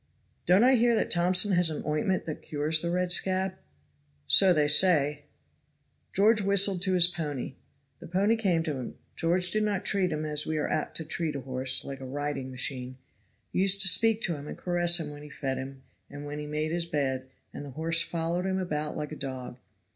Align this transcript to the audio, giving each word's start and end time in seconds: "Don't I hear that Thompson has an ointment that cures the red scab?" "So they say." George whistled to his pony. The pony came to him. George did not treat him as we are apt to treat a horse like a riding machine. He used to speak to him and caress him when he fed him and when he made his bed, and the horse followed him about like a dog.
"Don't 0.47 0.63
I 0.63 0.77
hear 0.77 0.95
that 0.95 1.11
Thompson 1.11 1.51
has 1.51 1.69
an 1.69 1.83
ointment 1.85 2.25
that 2.25 2.41
cures 2.41 2.81
the 2.81 2.89
red 2.89 3.11
scab?" 3.11 3.53
"So 4.25 4.51
they 4.51 4.67
say." 4.67 5.25
George 6.11 6.41
whistled 6.41 6.81
to 6.81 6.93
his 6.95 7.05
pony. 7.05 7.53
The 7.99 8.07
pony 8.07 8.35
came 8.35 8.63
to 8.63 8.77
him. 8.77 8.95
George 9.15 9.51
did 9.51 9.61
not 9.61 9.85
treat 9.85 10.11
him 10.11 10.25
as 10.25 10.43
we 10.43 10.57
are 10.57 10.67
apt 10.67 10.97
to 10.97 11.05
treat 11.05 11.35
a 11.35 11.41
horse 11.41 11.85
like 11.85 11.99
a 11.99 12.05
riding 12.07 12.49
machine. 12.49 12.97
He 13.51 13.59
used 13.61 13.79
to 13.83 13.87
speak 13.87 14.23
to 14.23 14.35
him 14.35 14.47
and 14.47 14.57
caress 14.57 14.99
him 14.99 15.11
when 15.11 15.21
he 15.21 15.29
fed 15.29 15.59
him 15.59 15.83
and 16.09 16.25
when 16.25 16.39
he 16.39 16.47
made 16.47 16.71
his 16.71 16.87
bed, 16.87 17.29
and 17.53 17.63
the 17.63 17.69
horse 17.77 18.01
followed 18.01 18.47
him 18.47 18.57
about 18.57 18.97
like 18.97 19.11
a 19.11 19.15
dog. 19.15 19.59